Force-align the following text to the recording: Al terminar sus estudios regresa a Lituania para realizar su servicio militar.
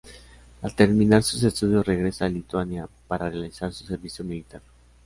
Al 0.63 0.73
terminar 0.75 1.21
sus 1.21 1.43
estudios 1.43 1.85
regresa 1.85 2.25
a 2.25 2.29
Lituania 2.29 2.89
para 3.07 3.29
realizar 3.29 3.71
su 3.71 3.85
servicio 3.85 4.25
militar. 4.25 4.63